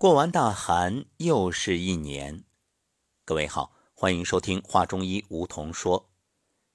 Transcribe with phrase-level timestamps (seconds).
[0.00, 2.44] 过完大寒，又是一年。
[3.26, 6.08] 各位好，欢迎收听《话中医》，梧桐说。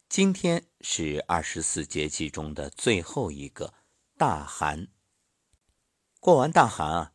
[0.08, 3.74] 今天是二十四节气中的最后一个
[4.16, 4.90] 大寒。
[6.20, 7.14] 过完大寒啊，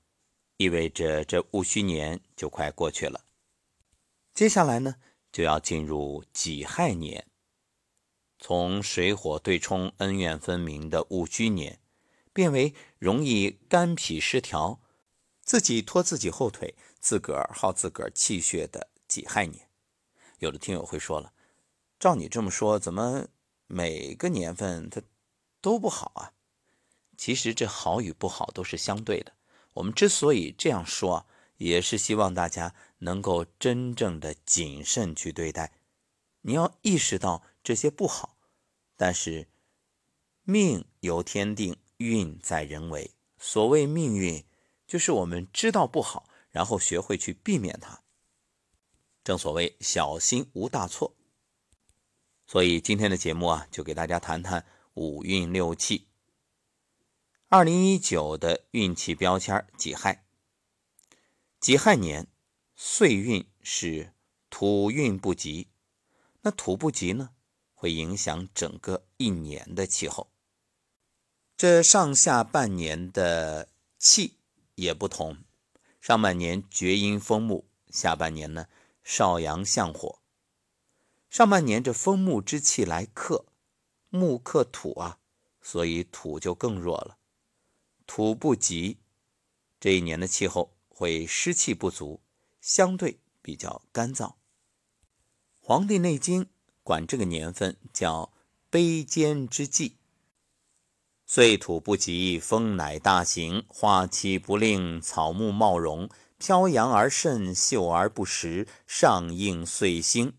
[0.56, 3.26] 意味着这戊戌年就快过去了。
[4.34, 4.96] 接下来呢，
[5.30, 7.24] 就要进入己亥年。
[8.40, 11.78] 从水火对冲、恩怨分明的戊戌年，
[12.32, 14.80] 变为容易肝脾失调、
[15.50, 19.68] 自己拖自己后腿、自个儿耗自个儿气血的己亥年。
[20.38, 21.32] 有的听友会说了，
[21.98, 23.26] 照你这么说，怎么
[23.66, 25.02] 每个年份它
[25.60, 26.34] 都不好啊？
[27.16, 29.32] 其实这好与不好都是相对的。
[29.72, 35.72] 我们之所以这样说，也是希望大家能够真正的谨慎去对待。
[36.42, 38.38] 你要意识到这些不好，
[38.96, 39.48] 但是
[40.44, 43.10] 命由天定，运在人为。
[43.36, 44.44] 所谓命运，
[44.90, 48.02] 就是我们知道不好，然后学会去避免它。
[49.22, 51.14] 正所谓小心无大错。
[52.44, 56.08] 所以今天的节目啊，就给大家谈谈五运六气。
[57.46, 60.24] 二零一九的运气标签己亥，
[61.60, 62.26] 己亥年
[62.74, 64.12] 岁运是
[64.50, 65.68] 土运不及。
[66.40, 67.30] 那土不及呢，
[67.74, 70.32] 会影响整个一年的气候。
[71.56, 74.39] 这上下半年的气
[74.80, 75.36] 也不同，
[76.00, 78.66] 上半年厥阴风木，下半年呢
[79.04, 80.22] 少阳相火。
[81.28, 83.44] 上半年这风木之气来克，
[84.08, 85.18] 木克土啊，
[85.60, 87.18] 所以土就更弱了。
[88.06, 88.96] 土不及，
[89.78, 92.22] 这一年的气候会湿气不足，
[92.62, 94.28] 相对比较干燥。
[95.60, 96.44] 《黄帝内经》
[96.82, 98.32] 管这个年份叫
[98.70, 99.98] 卑坚之际，
[101.32, 110.32] 岁土不及，风乃大行，花期不令，草木茂荣，飘扬而盛，秀而不实，上应岁星。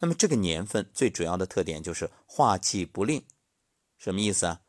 [0.00, 3.24] 那么这个年份最主要的特点就是化气不令，
[3.96, 4.60] 什么意思啊？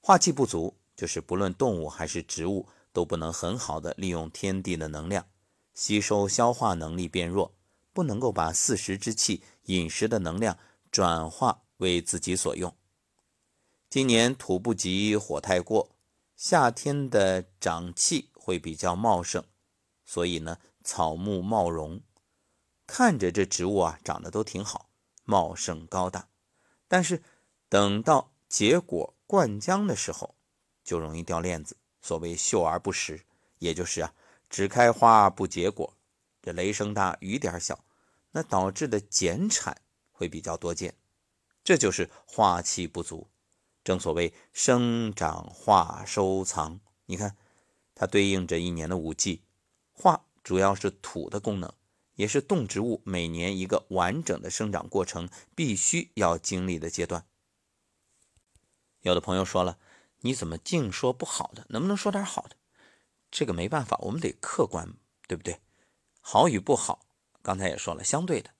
[0.00, 5.24] 化气不足，就是不论动物还是植物都不能很好的利用天地的能量，
[5.72, 7.54] 吸收消化能力变弱。
[7.92, 10.58] 不能够把四时之气、饮食的能量
[10.90, 12.74] 转化为自己所用。
[13.94, 15.94] 今年土不及，火太过，
[16.34, 19.44] 夏天的长气会比较茂盛，
[20.04, 22.00] 所以呢，草木茂荣，
[22.88, 24.90] 看着这植物啊长得都挺好，
[25.22, 26.28] 茂盛高大。
[26.88, 27.22] 但是
[27.68, 30.34] 等到结果灌浆的时候，
[30.82, 31.76] 就容易掉链子。
[32.02, 33.24] 所谓秀而不实，
[33.60, 34.12] 也就是啊，
[34.50, 35.96] 只开花不结果。
[36.42, 37.84] 这雷声大雨点小，
[38.32, 40.96] 那导致的减产会比较多见，
[41.62, 43.28] 这就是化气不足。
[43.84, 47.36] 正所谓生长化收藏，你看
[47.94, 49.44] 它对应着一年的五季，
[49.92, 51.72] 化主要是土的功能，
[52.14, 57.26] 也是动植物每年一个完整的生长过程必须要经历的阶段。
[59.02, 59.78] 有的朋友说了，
[60.20, 61.66] 你怎么净说不好的？
[61.68, 62.56] 能不能说点好的？
[63.30, 64.94] 这个没办法，我们得客观，
[65.28, 65.60] 对不对？
[66.20, 67.04] 好与不好，
[67.42, 68.50] 刚才也说了，相对的。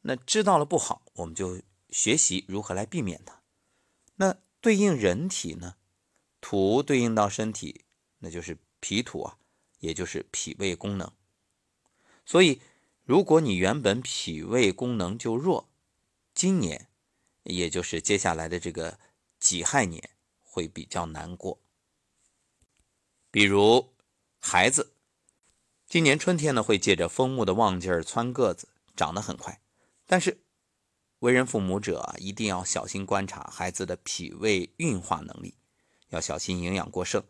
[0.00, 1.60] 那知道了不好，我们就
[1.90, 3.42] 学习如何来避免它。
[4.14, 5.76] 那对应人体呢？
[6.40, 7.84] 土对应到身体，
[8.20, 9.36] 那就是脾土啊，
[9.80, 11.12] 也就是脾胃功能。
[12.24, 12.62] 所以，
[13.04, 15.68] 如果你原本脾胃功能就弱，
[16.32, 16.88] 今年，
[17.42, 18.98] 也就是接下来的这个
[19.38, 21.60] 己亥年，会比较难过。
[23.30, 23.92] 比如
[24.38, 24.94] 孩子。
[25.86, 29.60] 今年春天呢，会借着风木的旺劲儿蹿个子，长得很快。
[30.06, 30.41] 但是，
[31.22, 35.54] 为人父母者一定要小心观察孩子的脾胃运化能力，
[36.08, 37.22] 要小心营养过剩，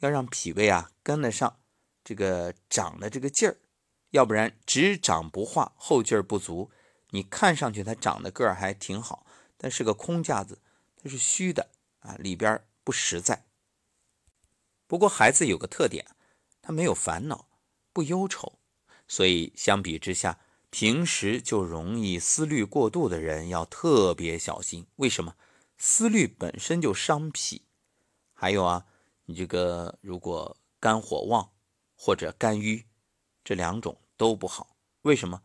[0.00, 1.58] 要让脾胃啊跟得上
[2.04, 3.56] 这个长的这个劲儿，
[4.10, 6.70] 要不然只长不化，后劲儿不足。
[7.10, 9.24] 你看上去他长得个儿还挺好，
[9.56, 10.60] 但是个空架子，
[11.02, 11.70] 它是虚的
[12.00, 13.46] 啊，里边不实在。
[14.86, 16.04] 不过孩子有个特点，
[16.60, 17.48] 他没有烦恼。
[17.94, 18.58] 不忧愁，
[19.08, 20.38] 所以相比之下，
[20.70, 24.86] 平时就容易思虑过度的人要特别小心。
[24.96, 25.34] 为什么？
[25.76, 27.62] 思虑本身就伤脾。
[28.34, 28.86] 还有啊，
[29.24, 31.52] 你这个如果肝火旺
[31.94, 32.86] 或者肝郁，
[33.42, 34.76] 这两种都不好。
[35.02, 35.42] 为什么？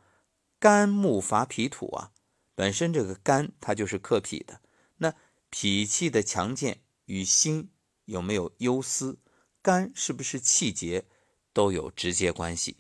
[0.60, 2.12] 肝木伐脾土啊，
[2.56, 4.62] 本身这个肝它就是克脾的。
[4.98, 5.14] 那
[5.50, 7.72] 脾气的强健与心
[8.06, 9.20] 有没有忧思？
[9.62, 11.06] 肝是不是气结？
[11.54, 12.78] 都有直接关系，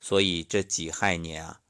[0.00, 1.60] 所以这己亥年啊，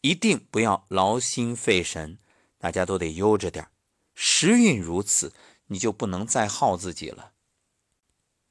[0.00, 2.18] 一定不要劳心费神，
[2.58, 3.68] 大家都得悠着点
[4.14, 5.32] 时运如此，
[5.66, 7.32] 你就不能再耗自己了。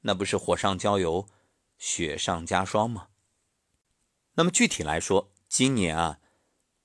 [0.00, 1.28] 那不是火上浇油，
[1.76, 3.08] 雪上加霜吗。
[4.34, 6.20] 那么具体来说，今年啊，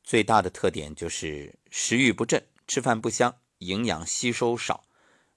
[0.04, 4.86] 最大的特点就是食欲不振，吃饭不香，营养吸收少，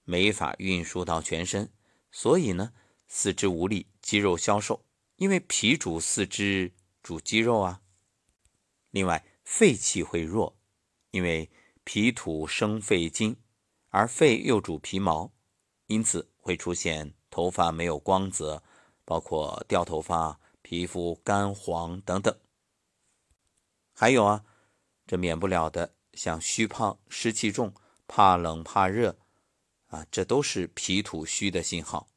[0.04, 1.72] 没法运输到全身，
[2.10, 2.72] 所以呢，
[3.06, 4.84] 四肢无力，肌肉消瘦。
[5.18, 6.72] 因为脾主四肢，
[7.02, 7.82] 主肌肉啊。
[8.90, 10.58] 另外，肺气会弱，
[11.12, 11.48] 因为
[11.84, 13.36] 脾土生肺经，
[13.90, 15.32] 而肺又主皮毛，
[15.86, 18.64] 因此会出现头发没有光泽，
[19.04, 20.40] 包括掉头发。
[20.60, 22.38] 皮肤干黄等等，
[23.94, 24.44] 还有啊，
[25.06, 27.72] 这免不了的，像虚胖、湿气重、
[28.06, 29.16] 怕冷怕热，
[29.86, 32.10] 啊，这都是脾土虚的信号。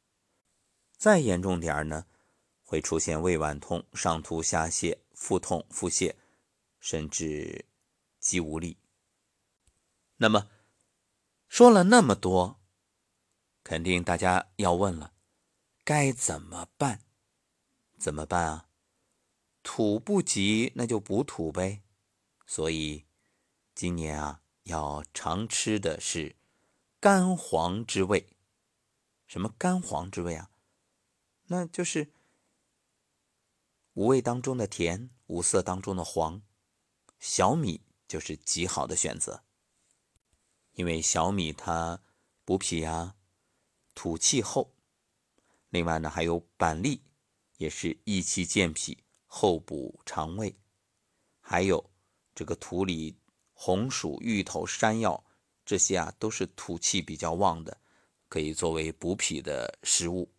[0.98, 2.04] 再严重点呢，
[2.72, 6.14] 会出现胃脘痛、上吐下泻、腹痛、腹泻，
[6.80, 7.66] 甚至
[8.18, 8.78] 肌无力。
[10.16, 10.48] 那么
[11.48, 12.58] 说了那么多，
[13.62, 15.12] 肯定大家要问了，
[15.84, 17.00] 该怎么办？
[17.98, 18.68] 怎么办啊？
[19.62, 21.82] 土不及，那就补土呗。
[22.46, 23.04] 所以
[23.74, 26.36] 今年啊，要常吃的是
[26.98, 28.30] 肝黄之味。
[29.26, 30.50] 什么肝黄之味啊？
[31.48, 32.10] 那就是
[33.94, 36.42] 五味当中的甜，五色当中的黄。
[37.18, 39.44] 小米就是极好的选择，
[40.72, 42.02] 因为小米它
[42.44, 43.16] 补脾啊，
[43.94, 44.74] 土气厚。
[45.70, 47.02] 另外呢，还有板栗。
[47.58, 50.52] 也是益气健脾、厚补肠胃，
[51.40, 51.92] 还有
[52.34, 53.16] 这个土里
[53.52, 55.24] 红薯、芋头、山药
[55.64, 57.80] 这些啊，都是土气比较旺的，
[58.28, 60.32] 可以作为补脾的食物。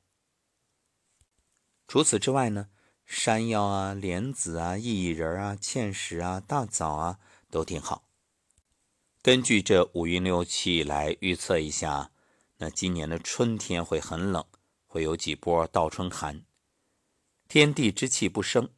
[1.88, 2.70] 除此之外呢，
[3.06, 7.20] 山药啊、莲子啊、薏仁啊、芡实啊、大枣啊
[7.50, 8.08] 都挺好。
[9.22, 12.12] 根据这五运六气来预测一下，
[12.58, 14.46] 那今年的春天会很冷，
[14.86, 16.44] 会有几波倒春寒。
[17.48, 18.70] 天地之气不生，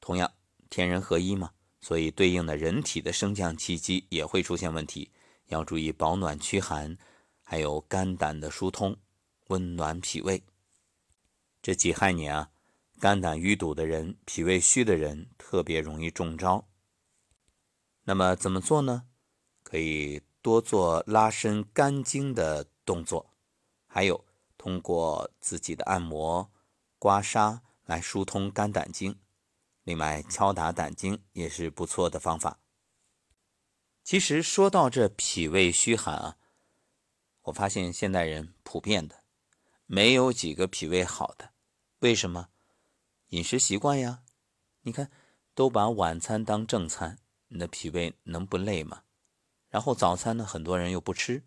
[0.00, 0.32] 同样
[0.70, 5.12] 天人合一嘛，所以对应的人体的升降气机也会出现问题，
[5.46, 6.96] 要注意保暖驱寒，
[7.42, 8.96] 还有肝胆的疏通，
[9.48, 10.42] 温暖脾胃。
[11.60, 12.50] 这己亥年啊，
[13.02, 16.68] 肝胆淤堵的人、脾胃虚的人特别容易中招。
[18.04, 19.08] 那么怎么做呢？
[19.64, 23.34] 可以多做拉伸肝经的动作，
[23.88, 24.24] 还有
[24.56, 26.48] 通过自己的按摩、
[27.00, 27.58] 刮痧。
[27.86, 29.18] 来疏通肝胆经，
[29.82, 32.60] 另外敲打胆经也是不错的方法。
[34.04, 36.36] 其实说到这脾胃虚寒啊，
[37.42, 39.24] 我发现现代人普遍的
[39.86, 41.52] 没有几个脾胃好的，
[41.98, 42.50] 为什么？
[43.32, 44.22] 饮食习惯呀，
[44.82, 45.10] 你看
[45.54, 47.18] 都把晚餐当正餐，
[47.48, 49.04] 你的脾胃能不累吗？
[49.70, 51.42] 然后早餐呢，很多人又不吃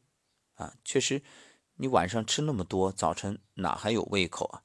[0.56, 1.22] 啊，确实，
[1.76, 4.64] 你晚上吃那么多，早晨哪还有胃口啊？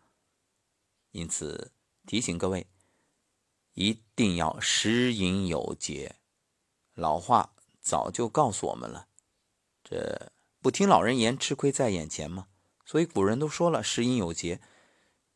[1.10, 1.72] 因此
[2.06, 2.66] 提醒各位，
[3.74, 6.16] 一定要食饮有节。
[6.94, 9.08] 老话早就告诉我们了，
[9.84, 10.32] 这
[10.62, 12.48] 不听老人言，吃亏在眼前嘛。
[12.86, 14.62] 所以古人都说了，食饮有节，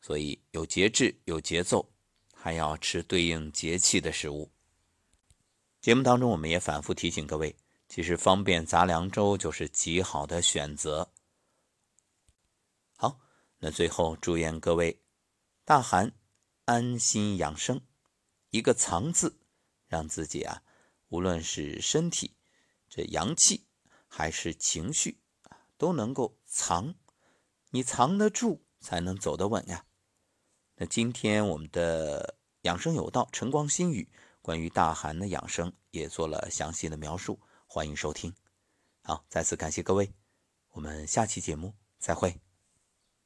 [0.05, 1.91] 所以有节制、有节奏，
[2.31, 4.51] 还要吃对应节气的食物。
[5.81, 7.55] 节目当中，我们也反复提醒各位，
[7.89, 11.11] 其实方便杂粮粥就是极好的选择。
[12.95, 13.19] 好，
[13.57, 15.01] 那最后祝愿各位。
[15.63, 16.11] 大寒，
[16.65, 17.81] 安心养生，
[18.51, 19.39] 一个“藏”字，
[19.87, 20.61] 让自己啊，
[21.07, 22.35] 无论是身体
[22.87, 23.65] 这阳气，
[24.07, 25.19] 还是情绪，
[25.79, 26.93] 都能够藏。
[27.71, 29.83] 你藏得住，才能走得稳呀。
[30.77, 34.09] 那今天我们的养生有道，晨光新语
[34.41, 38.33] 关于大寒的养生也做了详细的描述，欢迎收听。
[39.01, 40.13] 好，再次感谢各位，
[40.71, 42.44] 我们下期节目再会。